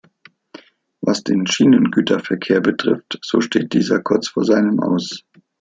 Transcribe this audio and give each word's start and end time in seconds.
Was 1.01 1.23
den 1.23 1.45
Schienengüterverkehr 1.45 2.59
betrifft, 2.59 3.19
so 3.21 3.39
steht 3.39 3.73
dieser 3.73 3.99
kurz 4.01 4.29
vor 4.29 4.43
seinem 4.45 4.79
Aus. 4.79 5.25